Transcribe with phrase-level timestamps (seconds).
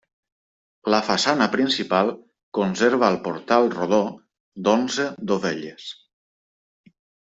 [0.93, 2.09] La façana principal
[2.59, 3.99] conserva el portal rodó
[4.69, 5.91] d'onze dovelles.